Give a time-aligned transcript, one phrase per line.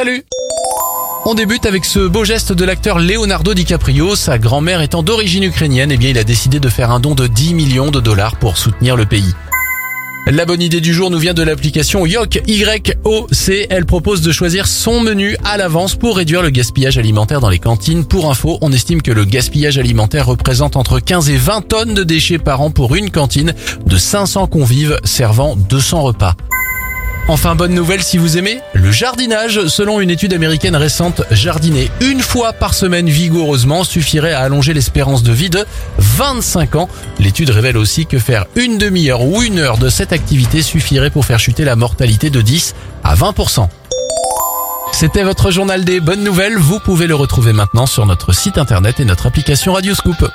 [0.00, 0.24] Salut
[1.26, 4.16] on débute avec ce beau geste de l'acteur Leonardo DiCaprio.
[4.16, 7.26] Sa grand-mère étant d'origine ukrainienne, eh bien, il a décidé de faire un don de
[7.26, 9.34] 10 millions de dollars pour soutenir le pays.
[10.26, 13.66] La bonne idée du jour nous vient de l'application Yoc, Y-O-C.
[13.68, 17.58] Elle propose de choisir son menu à l'avance pour réduire le gaspillage alimentaire dans les
[17.58, 18.06] cantines.
[18.06, 22.04] Pour info, on estime que le gaspillage alimentaire représente entre 15 et 20 tonnes de
[22.04, 23.52] déchets par an pour une cantine
[23.84, 26.36] de 500 convives servant 200 repas.
[27.28, 29.66] Enfin, bonne nouvelle si vous aimez le jardinage.
[29.66, 35.22] Selon une étude américaine récente, jardiner une fois par semaine vigoureusement suffirait à allonger l'espérance
[35.22, 35.64] de vie de
[35.98, 36.88] 25 ans.
[37.20, 41.24] L'étude révèle aussi que faire une demi-heure ou une heure de cette activité suffirait pour
[41.24, 43.68] faire chuter la mortalité de 10 à 20%.
[44.92, 46.58] C'était votre journal des bonnes nouvelles.
[46.58, 50.26] Vous pouvez le retrouver maintenant sur notre site internet et notre application Radioscoop.